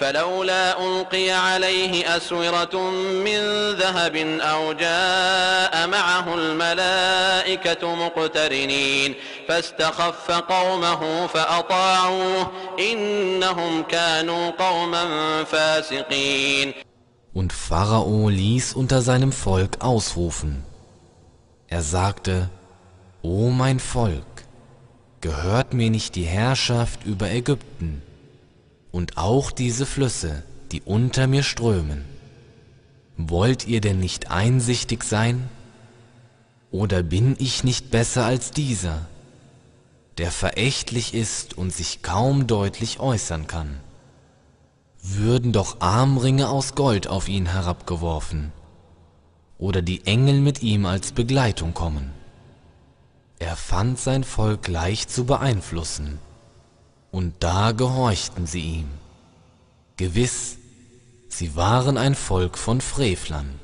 فلولا 0.00 0.86
ألقي 0.86 1.30
عليه 1.30 2.16
أسورة 2.16 2.90
من 3.24 3.40
ذهب 3.72 4.16
أو 4.40 4.72
جاء 4.72 5.86
معه 5.86 6.34
الملائكة 6.34 7.94
مقترنين 7.94 9.14
فاستخف 9.48 10.30
قومه 10.30 11.26
فأطاعوه 11.26 12.50
إنهم 12.78 13.82
كانوا 13.82 14.50
قوما 14.50 15.04
فاسقين 15.44 16.72
Und 17.32 17.52
Pharao 17.52 18.28
ließ 18.28 18.74
unter 18.74 19.02
seinem 19.02 19.30
Volk 19.30 19.76
ausrufen. 19.80 20.64
Er 21.68 21.82
sagte, 21.82 22.50
O 23.22 23.50
mein 23.50 23.78
Volk, 23.78 24.24
gehört 25.20 25.72
mir 25.72 25.90
nicht 25.90 26.16
die 26.16 26.24
Herrschaft 26.24 27.04
über 27.04 27.30
Ägypten 27.30 28.02
Und 28.95 29.17
auch 29.17 29.51
diese 29.51 29.85
Flüsse, 29.85 30.43
die 30.71 30.81
unter 30.81 31.27
mir 31.27 31.43
strömen? 31.43 32.05
Wollt 33.17 33.67
ihr 33.67 33.81
denn 33.81 33.99
nicht 33.99 34.31
einsichtig 34.31 35.03
sein? 35.03 35.49
Oder 36.71 37.03
bin 37.03 37.35
ich 37.37 37.63
nicht 37.63 37.91
besser 37.91 38.25
als 38.25 38.51
dieser, 38.51 39.05
der 40.17 40.31
verächtlich 40.31 41.13
ist 41.13 41.57
und 41.57 41.73
sich 41.73 42.01
kaum 42.01 42.47
deutlich 42.47 42.99
äußern 42.99 43.47
kann? 43.47 43.79
würden 45.13 45.51
doch 45.51 45.81
Armringe 45.81 46.49
aus 46.49 46.73
Gold 46.75 47.07
auf 47.07 47.27
ihn 47.27 47.45
herabgeworfen, 47.45 48.51
oder 49.57 49.81
die 49.81 50.05
Engel 50.05 50.41
mit 50.41 50.63
ihm 50.63 50.85
als 50.85 51.11
Begleitung 51.11 51.73
kommen. 51.73 52.11
Er 53.37 53.55
fand 53.55 53.99
sein 53.99 54.23
Volk 54.23 54.67
leicht 54.67 55.11
zu 55.11 55.25
beeinflussen, 55.25 56.19
und 57.10 57.34
da 57.40 57.72
gehorchten 57.72 58.46
sie 58.46 58.60
ihm. 58.60 58.88
Gewiss, 59.96 60.56
sie 61.28 61.54
waren 61.56 61.96
ein 61.98 62.14
Volk 62.14 62.56
von 62.58 62.80
Frevlern. 62.80 63.60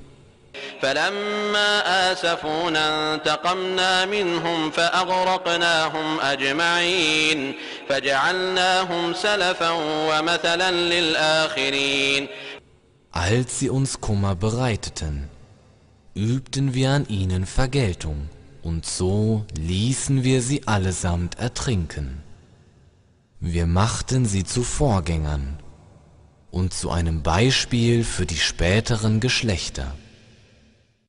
فلما 0.83 2.13
آسفونا 2.13 3.15
انتقمنا 3.15 4.05
منهم 4.05 4.71
فأغرقناهم 4.71 6.21
أجمعين 6.21 7.55
فجعلناهم 7.89 9.15
سلفا 9.15 9.71
ومثلا 10.11 10.71
للآخرين 10.71 12.29
Als 13.13 13.61
sie 13.61 13.71
uns 13.71 14.01
Kummer 14.03 14.35
bereiteten, 14.35 15.31
übten 16.15 16.75
wir 16.75 16.91
an 16.91 17.07
ihnen 17.09 17.47
Vergeltung, 17.47 18.29
und 18.63 18.85
so 18.85 19.47
ließen 19.57 20.23
wir 20.23 20.43
sie 20.43 20.67
allesamt 20.67 21.39
ertrinken. 21.39 22.23
Wir 23.44 23.66
machten 23.66 24.28
sie 24.28 24.44
zu 24.44 24.62
Vorgängern 24.62 25.58
und 26.52 26.76
zu 26.76 26.92
einem 26.92 27.24
Beispiel 27.24 28.04
für 28.04 28.28
die 28.28 28.38
späteren 28.38 29.20
Geschlechter. 29.20 29.96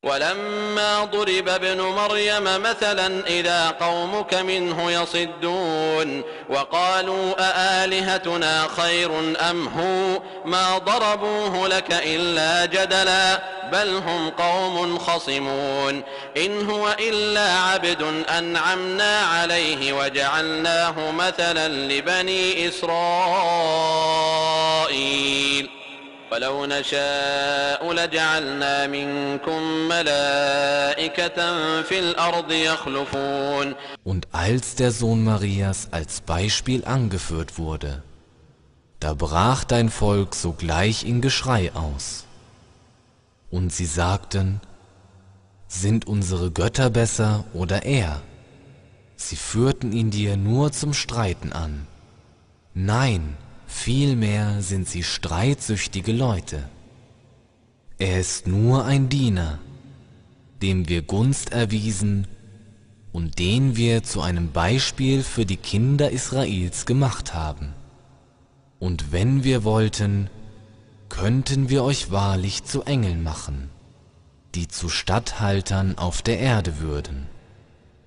ولما 0.03 1.05
ضرب 1.05 1.49
ابن 1.49 1.81
مريم 1.81 2.45
مثلا 2.45 3.27
إذا 3.27 3.71
قومك 3.71 4.35
منه 4.35 4.91
يصدون 4.91 6.23
وقالوا 6.49 7.35
أآلهتنا 7.39 8.69
خير 8.77 9.11
أم 9.51 9.69
هو؟ 9.69 10.23
ما 10.45 10.79
ضربوه 10.79 11.69
لك 11.69 11.93
إلا 11.93 12.67
جدلا 12.67 13.43
بل 13.73 13.89
هم 13.97 14.31
قوم 14.31 14.99
خصمون. 14.99 16.03
إن 16.37 16.71
هو 16.71 16.97
إلا 17.01 17.59
عبد 17.59 18.25
أنعمنا 18.39 19.21
عليه 19.21 19.93
وجعلناه 19.93 21.11
مثلا 21.11 21.69
لبني 21.69 22.69
إسرائيل. 22.69 23.83
ولو 26.32 26.66
نشاء 26.66 27.94
لجعلنا 27.94 28.88
منكم 28.88 29.88
ملائكة 29.88 31.38
في 31.82 32.00
الأرض 32.00 32.52
يخلفون 32.52 33.76
Und 34.04 34.28
als 34.32 34.76
der 34.76 34.92
Sohn 34.92 35.24
Marias 35.24 35.88
als 35.92 36.22
Beispiel 36.22 36.86
angeführt 36.86 37.58
wurde, 37.58 38.04
Da 39.00 39.14
brach 39.14 39.64
dein 39.64 39.90
Volk 39.90 40.36
sogleich 40.36 41.06
in 41.06 41.22
Geschrei 41.22 41.72
aus. 41.74 42.26
Und 43.52 43.72
sie 43.72 43.86
sagten, 43.86 44.60
sind 45.68 46.08
unsere 46.08 46.52
Götter 46.52 46.90
besser 46.90 47.46
oder 47.54 47.84
er? 47.84 48.22
Sie 49.16 49.36
führten 49.36 49.92
ihn 49.94 50.10
dir 50.12 50.36
nur 50.38 50.72
zum 50.72 50.94
Streiten 50.94 51.54
an. 51.54 51.88
Nein, 52.74 53.38
vielmehr 53.73 54.63
sind 54.63 54.89
sie 54.89 55.03
streitsüchtige 55.03 56.13
Leute. 56.13 56.69
Er 57.99 58.21
ist 58.21 58.47
nur 58.47 58.85
ein 58.85 59.09
Diener, 59.09 59.59
dem 60.61 60.89
wir 60.89 61.03
Gunst 61.03 61.53
erwiesen 61.53 62.27
und 63.13 63.39
den 63.39 63.77
wir 63.77 64.03
zu 64.03 64.21
einem 64.21 64.53
Beispiel 64.53 65.23
für 65.23 65.45
die 65.45 65.57
Kinder 65.57 66.11
Israels 66.11 66.87
gemacht 66.87 67.35
haben. 67.35 67.75
Und 68.79 69.13
wenn 69.13 69.45
wir 69.45 69.65
wollten, 69.65 70.31
könnten 71.09 71.69
wir 71.69 71.85
euch 71.85 72.11
wahrlich 72.11 72.65
zu 72.65 72.83
Engeln 72.83 73.23
machen, 73.23 73.69
die 74.55 74.69
zu 74.69 74.89
Statthaltern 74.89 75.99
auf 75.99 76.23
der 76.23 76.39
Erde 76.39 76.79
würden. 76.81 77.32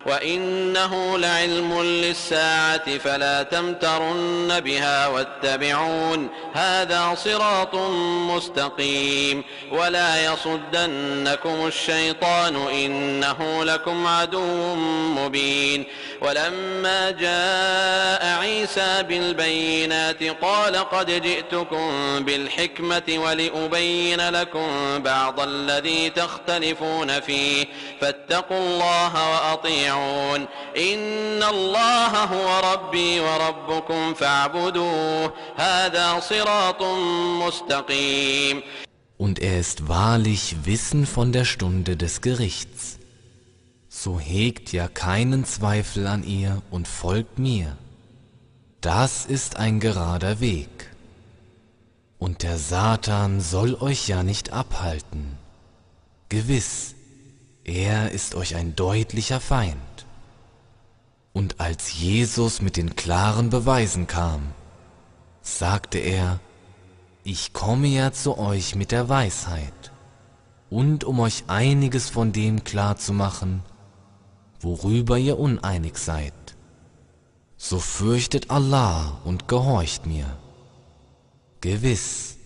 وإنه 0.06 1.18
لعلم 1.18 1.82
للساعة 1.82 2.98
فلا 2.98 3.44
تمترن 3.44 4.60
بها 4.60 5.08
واتبعون 5.08 6.30
هذا 6.54 7.16
صراط 7.16 7.76
مستقيم 8.36 9.44
ولا 9.72 10.26
يصدنكم 10.26 11.68
الشيطان 11.68 12.56
إنه 12.56 13.64
لكم 13.64 14.08
عدو 14.08 14.76
مبين 15.16 15.86
ولما 16.22 17.12
جاء 17.12 18.40
عيسى 18.40 19.04
بالبينات 19.04 20.24
قال 20.24 20.76
قد 20.76 21.22
جئتكم 21.22 21.90
بالحكمة 22.20 23.04
ولأبين 23.10 24.30
لكم 24.30 24.68
بعض 25.04 25.40
الذي 25.40 26.10
تختلفون 26.10 27.20
فيه 27.20 27.66
فاتقوا 28.02 28.58
الله 28.58 29.32
وأطيعون 29.32 29.95
إن 30.77 31.43
الله 31.43 32.25
هو 32.25 32.73
ربي 32.73 33.21
وربكم 33.21 34.15
فاعبدوه 34.15 35.33
هذا 35.57 36.21
صراط 36.21 36.83
مستقيم 37.47 38.63
Und 39.19 39.39
er 39.39 39.61
ist 39.61 39.89
wahrlich 39.89 40.57
Wissen 40.65 41.05
von 41.05 41.31
der 41.33 41.45
Stunde 41.45 41.97
des 41.97 42.23
Gerichts. 42.23 43.01
so 43.91 44.19
hegt 44.19 44.73
ja 44.73 44.89
keinen 44.89 45.45
Zweifel 45.45 46.07
an 46.07 46.23
ihr 46.23 46.63
und 46.71 46.89
folgt 46.89 47.39
mir. 47.39 47.77
Das 48.81 49.27
ist 49.27 49.57
ein 49.57 49.81
gerader 49.81 50.41
Weg. 50.41 50.91
Und 52.19 52.43
der 52.43 52.57
Satan 52.57 53.41
soll 53.41 53.75
euch 53.75 54.09
ja 54.09 54.23
nicht 54.23 54.53
abhalten. 54.53 55.37
Gewiss, 56.29 56.94
er 57.66 58.12
ist 58.12 58.36
euch 58.36 58.56
ein 58.56 58.76
deutlicher 58.76 59.40
Feind. 59.42 60.06
Und 61.34 61.60
als 61.60 62.00
Jesus 62.00 62.62
mit 62.62 62.78
den 62.78 62.96
klaren 62.96 63.50
Beweisen 63.50 64.08
kam, 64.08 64.54
sagte 65.42 65.98
er, 65.98 66.40
ich 67.24 67.54
komme 67.54 67.88
ja 67.88 68.14
zu 68.14 68.38
euch 68.38 68.76
mit 68.76 68.92
der 68.92 69.10
Weisheit, 69.10 69.92
und 70.70 71.04
um 71.04 71.20
euch 71.20 71.46
einiges 71.48 72.10
von 72.10 72.32
dem 72.32 72.64
klar 72.64 72.98
zu 72.98 73.14
machen, 73.14 73.64
worüber 74.60 75.18
ihr 75.18 75.40
uneinig 75.40 75.98
seid. 75.98 76.34
So 77.58 77.80
fürchtet 77.80 78.52
Allah 78.52 79.20
und 79.24 79.48
gehorcht 79.48 80.06
mir. 80.06 80.38
Gewiss, 81.62 82.38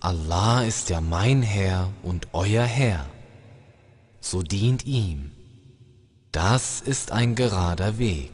Allah 0.00 0.64
ist 0.64 0.88
ja 0.88 1.00
mein 1.00 1.42
Herr 1.42 1.90
und 2.02 2.28
euer 2.32 2.64
Herr. 2.64 3.06
So 4.24 4.42
dient 4.42 4.86
ihm. 4.86 5.32
Das 6.32 6.80
ist 6.80 7.12
ein 7.12 7.34
gerader 7.34 7.98
Weg. 7.98 8.30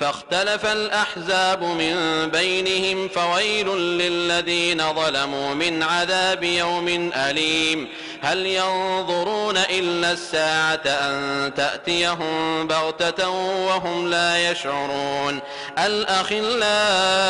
فاختلف 0.00 0.66
الأحزاب 0.66 1.62
من 1.62 2.26
بينهم 2.30 3.08
فويل 3.08 3.68
للذين 3.78 4.92
ظلموا 4.92 5.54
من 5.54 5.82
عذاب 5.82 6.42
يوم 6.42 7.10
أليم 7.14 7.88
هل 8.20 8.46
ينظرون 8.46 9.56
إلا 9.56 10.12
الساعة 10.12 10.82
أن 10.86 11.54
تأتيهم 11.54 12.66
بغتة 12.66 13.28
وهم 13.66 14.10
لا 14.10 14.50
يشعرون 14.50 15.40
الأخلاء 15.78 17.24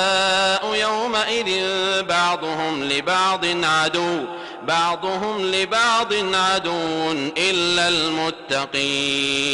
يومئذ 0.75 1.63
بعضهم 2.03 2.85
لبعض 2.85 3.45
عدو 3.65 4.25
بعضهم 4.68 5.42
لبعض 5.42 6.14
عدو 6.14 7.12
إلا 7.38 7.90
المتقين 7.90 9.52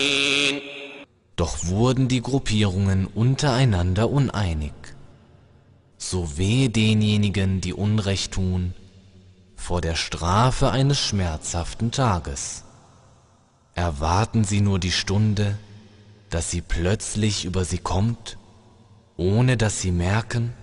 Doch 1.35 1.65
wurden 1.67 2.07
die 2.07 2.21
Gruppierungen 2.23 3.05
untereinander 3.05 4.09
uneinig. 4.09 4.73
So 5.99 6.37
weh 6.37 6.67
denjenigen, 6.67 7.61
die 7.61 7.73
Unrecht 7.73 8.33
tun, 8.33 8.73
vor 9.55 9.81
der 9.81 9.95
Strafe 9.95 10.71
eines 10.71 10.99
schmerzhaften 10.99 11.91
Tages. 11.91 12.63
Erwarten 13.75 14.43
sie 14.45 14.61
nur 14.61 14.79
die 14.79 14.91
Stunde, 14.91 15.59
dass 16.31 16.49
sie 16.49 16.61
plötzlich 16.61 17.45
über 17.45 17.65
sie 17.65 17.77
kommt, 17.77 18.37
ohne 19.15 19.57
dass 19.57 19.79
sie 19.81 19.91
merken, 19.91 20.53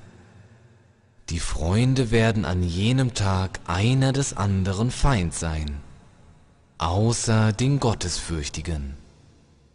die 1.29 1.39
Freunde 1.39 2.11
werden 2.11 2.43
an 2.45 2.63
jenem 2.63 3.13
Tag 3.13 3.59
einer 3.67 4.13
des 4.13 4.35
anderen 4.35 4.89
Feind 4.89 5.33
sein, 5.33 5.77
außer 6.79 7.53
den 7.53 7.79
Gottesfürchtigen. 7.79 8.98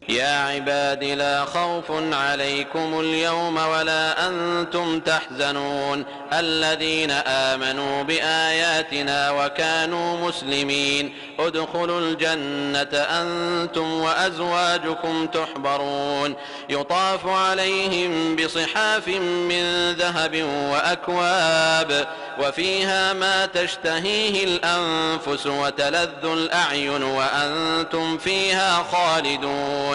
يا 0.09 0.39
عباد 0.47 1.05
لا 1.05 1.45
خوف 1.45 1.85
عليكم 2.13 3.01
اليوم 3.01 3.57
ولا 3.57 4.29
أنتم 4.29 5.01
تحزنون. 5.01 6.05
الذين 6.33 7.11
آمنوا 7.11 8.03
بآياتنا 8.03 9.31
وكانوا 9.31 10.29
مسلمين. 10.29 11.15
ادخلوا 11.39 12.01
الجنة 12.01 12.99
أنتم 12.99 13.93
وأزواجكم 13.93 15.27
تحبرون. 15.27 16.35
يطاف 16.69 17.27
عليهم 17.27 18.37
بصحاف 18.37 19.09
من 19.49 19.93
ذهب 19.93 20.43
وأكواب. 20.73 22.07
وفيها 22.41 23.13
ما 23.13 23.47
تشتهيه 23.47 24.45
الأنفس 24.45 25.47
وتلذ 25.47 26.25
الأعين 26.25 27.03
وأنتم 27.03 28.19
فيها 28.19 28.87
خالدون. 28.93 29.94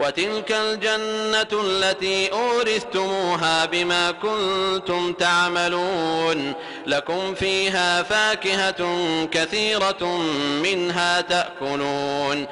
وتلك 0.00 0.52
الجنة 0.52 1.62
التي 1.64 2.32
أورثتموها 2.32 3.64
بما 3.66 4.10
كنتم 4.10 5.12
تعملون 5.12 6.52
لكم 6.86 7.34
فيها 7.34 8.02
فاكهة 8.02 8.80
كثيرة 9.26 10.18
منها 10.62 11.20
تأكلون 11.20 12.46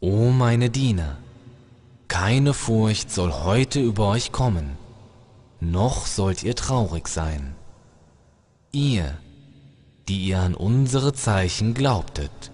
O 0.00 0.30
meine 0.30 0.68
Diener, 0.68 1.16
keine 2.08 2.52
Furcht 2.52 3.10
soll 3.10 3.32
heute 3.32 3.80
über 3.80 4.08
euch 4.08 4.32
kommen, 4.32 4.76
noch 5.60 6.04
sollt 6.06 6.42
ihr 6.42 6.54
traurig 6.54 7.08
sein. 7.08 7.54
Ihr, 8.70 9.16
die 10.08 10.26
ihr 10.28 10.40
an 10.40 10.54
unsere 10.54 11.14
Zeichen 11.14 11.72
glaubtet 11.72 12.50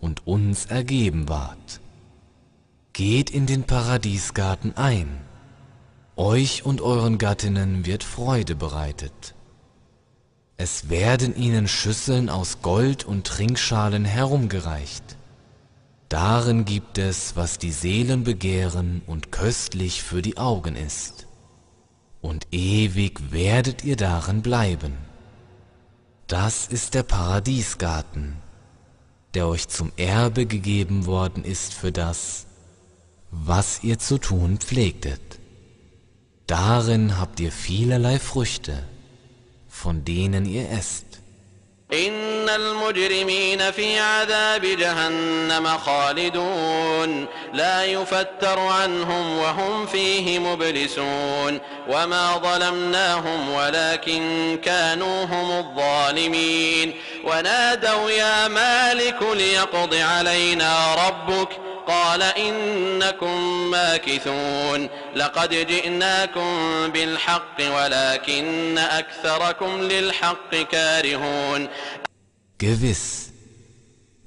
und 0.00 0.26
uns 0.26 0.66
ergeben 0.66 1.28
wart, 1.28 1.80
geht 2.95 3.29
in 3.29 3.45
den 3.45 3.65
Paradiesgarten 3.65 4.77
ein, 4.77 5.19
euch 6.15 6.65
und 6.65 6.79
euren 6.79 7.17
Gattinnen 7.17 7.85
wird 7.85 8.05
Freude 8.05 8.55
bereitet. 8.55 9.35
Es 10.55 10.89
werden 10.89 11.35
ihnen 11.35 11.67
Schüsseln 11.67 12.29
aus 12.29 12.61
Gold 12.61 13.03
und 13.03 13.27
Trinkschalen 13.27 14.05
herumgereicht. 14.05 15.03
Darin 16.07 16.63
gibt 16.63 16.97
es, 16.97 17.35
was 17.35 17.57
die 17.57 17.73
Seelen 17.73 18.23
begehren 18.23 19.01
und 19.07 19.29
köstlich 19.29 20.01
für 20.01 20.21
die 20.21 20.37
Augen 20.37 20.77
ist. 20.77 21.27
Und 22.21 22.47
ewig 22.53 23.33
werdet 23.33 23.83
ihr 23.83 23.97
darin 23.97 24.41
bleiben. 24.41 24.93
Das 26.27 26.65
ist 26.65 26.93
der 26.93 27.03
Paradiesgarten, 27.03 28.37
der 29.33 29.49
euch 29.49 29.67
zum 29.67 29.91
Erbe 29.97 30.45
gegeben 30.45 31.05
worden 31.05 31.43
ist 31.43 31.73
für 31.73 31.91
das, 31.91 32.45
was 33.43 33.83
ihr 33.83 33.99
zu 33.99 34.17
tun 34.17 34.57
pflegtet. 34.59 35.21
Darin 36.47 37.17
habt 37.19 37.39
ihr 37.39 37.51
vielerlei 37.51 38.19
Früchte, 38.19 38.83
von 39.69 40.05
denen 40.05 40.45
ihr 40.45 40.69
esst. 40.71 41.05
إن 41.93 42.49
المجرمين 42.49 43.71
في 43.71 43.99
عذاب 43.99 44.61
جهنم 44.61 45.67
خالدون 45.77 47.25
لا 47.53 47.85
يفتر 47.85 48.59
عنهم 48.59 49.37
وهم 49.37 49.85
فيه 49.85 50.39
مبلسون 50.39 51.59
وما 51.89 52.37
ظلمناهم 52.37 53.49
ولكن 53.49 54.57
كانوا 54.63 55.25
هم 55.25 55.51
الظالمين 55.51 56.93
ونادوا 57.23 58.09
يا 58.09 58.47
مالك 58.47 59.21
ليقض 59.33 59.93
علينا 59.95 60.95
ربك 61.07 61.64
قال 62.04 62.22
إنكم 62.22 63.70
ماكثون 63.70 64.88
لقد 65.16 65.50
جئناكم 65.54 66.52
بالحق 66.92 67.58
ولكن 67.76 68.78
أكثركم 68.78 69.80
للحق 69.80 70.54
كارهون 70.54 71.68
Gewiss, 72.58 73.32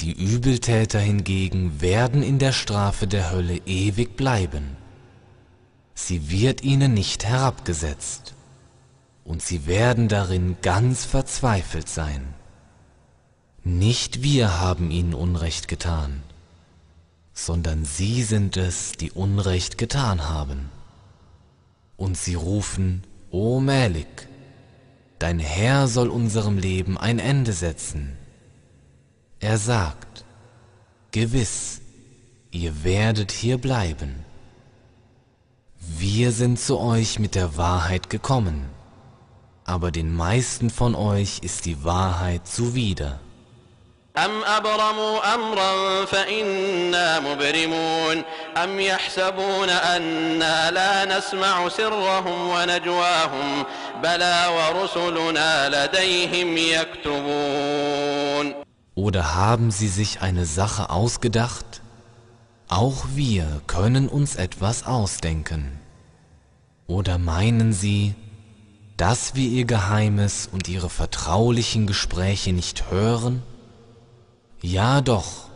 die 0.01 0.11
Übeltäter 0.11 0.99
hingegen 0.99 1.81
werden 1.81 2.23
in 2.23 2.39
der 2.39 2.51
Strafe 2.51 3.05
der 3.05 3.31
Hölle 3.31 3.61
ewig 3.67 4.17
bleiben. 4.17 4.75
Sie 5.93 6.31
wird 6.31 6.63
ihnen 6.63 6.95
nicht 6.95 7.25
herabgesetzt, 7.25 8.33
und 9.23 9.41
sie 9.41 9.67
werden 9.67 10.07
darin 10.07 10.57
ganz 10.61 11.05
verzweifelt 11.05 11.87
sein. 11.87 12.33
Nicht 13.63 14.23
wir 14.23 14.59
haben 14.59 14.91
ihnen 14.91 15.13
Unrecht 15.13 15.67
getan, 15.67 16.21
sondern 17.38 17.84
sie 17.84 18.24
sind 18.24 18.56
es, 18.56 18.92
die 18.92 19.12
Unrecht 19.12 19.78
getan 19.78 20.28
haben. 20.28 20.70
Und 21.96 22.16
sie 22.16 22.34
rufen, 22.34 23.04
O 23.30 23.60
Malik, 23.60 24.28
dein 25.20 25.38
Herr 25.38 25.86
soll 25.86 26.08
unserem 26.08 26.58
Leben 26.58 26.98
ein 26.98 27.20
Ende 27.20 27.52
setzen. 27.52 28.16
Er 29.38 29.56
sagt, 29.56 30.24
gewiss, 31.12 31.80
ihr 32.50 32.82
werdet 32.82 33.30
hier 33.30 33.58
bleiben. 33.58 34.24
Wir 35.78 36.32
sind 36.32 36.58
zu 36.58 36.80
euch 36.80 37.20
mit 37.20 37.36
der 37.36 37.56
Wahrheit 37.56 38.10
gekommen, 38.10 38.68
aber 39.64 39.92
den 39.92 40.12
meisten 40.12 40.70
von 40.70 40.96
euch 40.96 41.38
ist 41.42 41.66
die 41.66 41.84
Wahrheit 41.84 42.48
zuwider. 42.48 43.20
أم 44.17 44.43
أبرموا 44.43 45.35
أمرا 45.35 46.05
فإنا 46.05 47.19
مبرمون 47.19 48.23
أم 48.63 48.79
يحسبون 48.79 49.69
أنا 49.69 50.71
لا 50.71 51.17
نسمع 51.17 51.69
سرهم 51.69 52.49
ونجواهم 52.49 53.63
بلى 54.03 54.45
ورسلنا 54.55 55.69
لديهم 55.69 56.57
يكتبون 56.57 58.53
Oder 58.95 59.33
haben 59.33 59.71
sie 59.71 59.87
sich 59.87 60.21
eine 60.21 60.45
Sache 60.45 60.91
ausgedacht? 60.91 61.81
Auch 62.67 63.05
wir 63.15 63.61
können 63.65 64.07
uns 64.07 64.35
etwas 64.35 64.85
ausdenken. 64.85 65.79
Oder 66.85 67.17
meinen 67.17 67.73
sie, 67.73 68.13
dass 68.97 69.33
wir 69.33 69.49
ihr 69.49 69.65
Geheimes 69.65 70.47
und 70.51 70.67
ihre 70.67 70.91
vertraulichen 70.91 71.87
Gespräche 71.87 72.53
nicht 72.53 72.91
hören? 72.91 73.41
Ja 74.60 75.00
doch, 75.00 75.48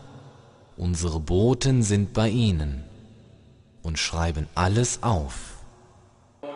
unsere 0.76 1.18
Boten 1.18 1.82
sind 1.82 2.12
bei 2.12 2.28
ihnen 2.28 2.84
und 3.82 3.98
schreiben 3.98 4.48
alles 4.54 5.02
auf. 5.02 5.34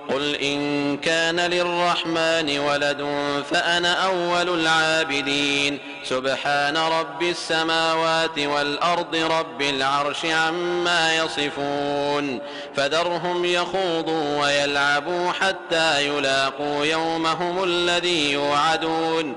قل 0.08 0.34
إن 0.34 0.96
كان 0.96 1.40
للرحمن 1.40 2.58
ولد 2.58 3.06
فأنا 3.50 4.06
أول 4.06 4.60
العابدين 4.60 5.78
سبحان 6.04 6.76
رب 6.76 7.22
السماوات 7.22 8.38
والأرض 8.38 9.16
رب 9.16 9.62
العرش 9.62 10.24
عما 10.24 11.16
يصفون 11.16 12.40
فذرهم 12.76 13.44
يخوضوا 13.44 14.40
ويلعبوا 14.42 15.32
حتى 15.32 16.06
يلاقوا 16.06 16.84
يومهم 16.84 17.64
الذي 17.64 18.32
يوعدون 18.32 19.34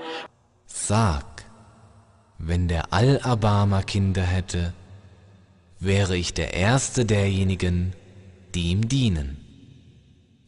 Sag, 0.89 1.28
wenn 2.39 2.67
der 2.67 2.93
Allerbarmer 2.93 3.83
Kinder 3.83 4.23
hätte, 4.23 4.73
wäre 5.79 6.17
ich 6.17 6.33
der 6.33 6.53
Erste 6.53 7.05
derjenigen, 7.05 7.93
die 8.55 8.71
ihm 8.71 8.87
dienen. 8.87 9.37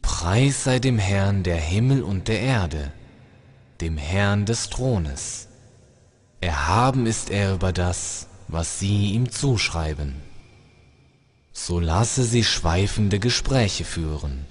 Preis 0.00 0.64
sei 0.64 0.78
dem 0.78 0.98
Herrn 0.98 1.42
der 1.42 1.56
Himmel 1.56 2.02
und 2.02 2.28
der 2.28 2.40
Erde, 2.40 2.92
dem 3.80 3.96
Herrn 3.96 4.46
des 4.46 4.68
Thrones. 4.70 5.48
Erhaben 6.40 7.06
ist 7.06 7.30
er 7.30 7.54
über 7.54 7.72
das, 7.72 8.26
was 8.48 8.78
sie 8.78 9.12
ihm 9.12 9.30
zuschreiben. 9.30 10.14
So 11.52 11.78
lasse 11.78 12.24
sie 12.24 12.42
schweifende 12.42 13.18
Gespräche 13.18 13.84
führen 13.84 14.46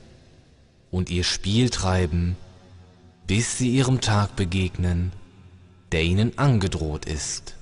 und 0.91 1.10
ihr 1.10 1.23
Spiel 1.23 1.69
treiben, 1.69 2.38
bis 3.25 3.58
sie 3.58 3.69
ihrem 3.69 4.01
Tag 4.01 4.36
begegnen, 4.36 5.12
der 5.91 6.04
ihnen 6.04 6.38
angedroht 6.38 7.06
ist. 7.06 7.56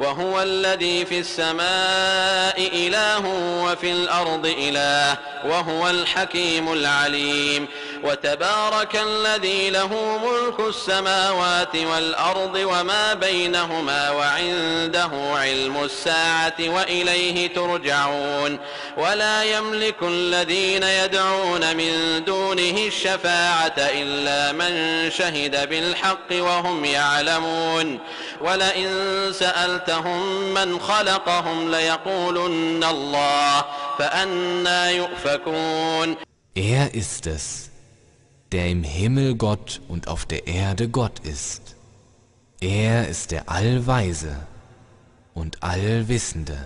وهو 0.00 0.42
الذي 0.42 1.04
في 1.04 1.18
السماء 1.18 2.70
إله 2.72 3.26
وفي 3.64 3.92
الأرض 3.92 4.54
إله 4.58 5.18
وهو 5.44 5.90
الحكيم 5.90 6.72
العليم 6.72 7.68
وتبارك 8.04 8.96
الذي 8.96 9.70
له 9.70 10.18
ملك 10.18 10.68
السماوات 10.68 11.76
والأرض 11.76 12.54
وما 12.54 13.14
بينهما 13.14 14.10
وعنده 14.10 15.10
علم 15.34 15.84
الساعة 15.84 16.54
وإليه 16.60 17.54
ترجعون 17.54 18.58
ولا 18.96 19.44
يملك 19.44 20.02
الذين 20.02 20.82
يدعون 20.82 21.76
من 21.76 22.24
دونه 22.24 22.86
الشفاعة 22.86 23.74
إلا 23.78 24.52
من 24.52 25.10
شهد 25.10 25.68
بالحق 25.68 26.32
وهم 26.32 26.84
يعلمون 26.84 27.98
ولئن 28.40 28.88
سألتهم 29.83 30.53
من 30.53 30.79
خلقهم 30.79 31.71
ليقولن 31.71 32.83
الله 32.83 33.65
فأنا 33.99 34.89
يؤفكون 34.89 36.15
Er 36.55 36.93
ist 36.93 37.27
es, 37.27 37.69
der 38.51 38.69
im 38.69 38.83
Himmel 38.83 39.35
Gott 39.35 39.81
und 39.87 40.07
auf 40.07 40.25
der 40.25 40.47
Erde 40.47 40.87
Gott 40.89 41.19
ist. 41.19 41.75
Er 42.61 43.07
ist 43.07 43.31
der 43.31 43.49
Allweise 43.49 44.35
und 45.33 45.61
Allwissende. 45.61 46.57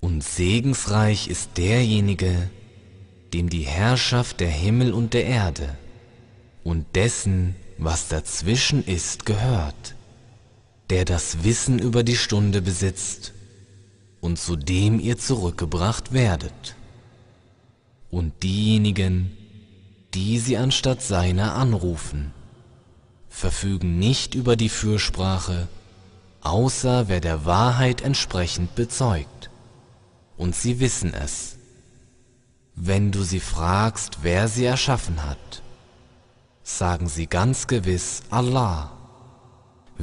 Und 0.00 0.22
segensreich 0.22 1.28
ist 1.28 1.50
derjenige, 1.56 2.50
dem 3.32 3.48
die 3.48 3.66
Herrschaft 3.66 4.40
der 4.40 4.50
Himmel 4.50 4.92
und 4.92 5.14
der 5.14 5.24
Erde 5.24 5.68
und 6.64 6.84
dessen, 6.94 7.56
was 7.78 8.08
dazwischen 8.08 8.84
ist, 8.84 9.26
gehört, 9.26 9.96
der 10.91 11.05
das 11.05 11.45
Wissen 11.45 11.79
über 11.79 12.03
die 12.03 12.17
Stunde 12.17 12.61
besitzt 12.61 13.31
und 14.19 14.37
zu 14.37 14.57
dem 14.57 14.99
ihr 14.99 15.17
zurückgebracht 15.17 16.11
werdet. 16.11 16.75
Und 18.09 18.43
diejenigen, 18.43 19.31
die 20.13 20.37
sie 20.37 20.57
anstatt 20.57 21.01
seiner 21.01 21.55
anrufen, 21.55 22.33
verfügen 23.29 23.99
nicht 23.99 24.35
über 24.35 24.57
die 24.57 24.67
Fürsprache, 24.67 25.69
außer 26.41 27.07
wer 27.07 27.21
der 27.21 27.45
Wahrheit 27.45 28.01
entsprechend 28.01 28.75
bezeugt. 28.75 29.49
Und 30.35 30.57
sie 30.57 30.81
wissen 30.81 31.13
es. 31.13 31.55
Wenn 32.75 33.13
du 33.13 33.23
sie 33.23 33.39
fragst, 33.39 34.23
wer 34.23 34.49
sie 34.49 34.65
erschaffen 34.65 35.23
hat, 35.25 35.61
sagen 36.63 37.07
sie 37.07 37.27
ganz 37.27 37.67
gewiss 37.67 38.23
Allah. 38.29 38.91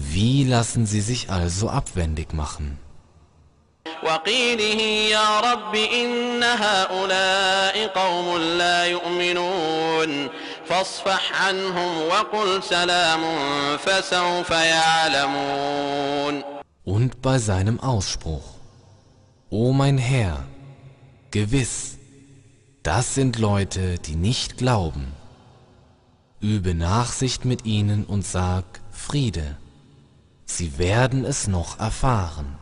Wie 0.01 0.45
lassen 0.45 0.87
sie 0.87 1.01
sich 1.01 1.29
also 1.29 1.69
abwendig 1.69 2.33
machen? 2.33 2.79
Und 16.85 17.23
bei 17.23 17.39
seinem 17.39 17.81
Ausspruch, 17.81 18.45
O 19.51 19.73
mein 19.73 19.99
Herr, 19.99 20.45
gewiss, 21.33 21.99
das 22.85 23.17
sind 23.17 23.41
Leute, 23.41 23.99
die 23.99 24.15
nicht 24.15 24.59
glauben. 24.59 25.13
Übe 26.41 26.75
Nachsicht 26.75 27.45
mit 27.45 27.67
ihnen 27.67 28.05
und 28.05 28.25
sag 28.25 28.65
Friede. 28.93 29.57
Sie 30.51 30.79
werden 30.79 31.25
es 31.25 31.47
noch 31.47 31.79
erfahren. 31.79 32.58